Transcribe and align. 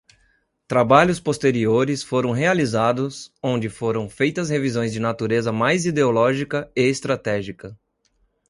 Trabalhos 0.67 1.19
posteriores 1.19 2.01
foram 2.01 2.31
realizados 2.31 3.31
onde 3.39 3.69
foram 3.69 4.09
feitas 4.09 4.49
revisões 4.49 4.91
de 4.91 4.99
natureza 4.99 5.51
mais 5.51 5.85
ideológica 5.85 6.71
e 6.75 6.81
estratégica. 6.89 7.77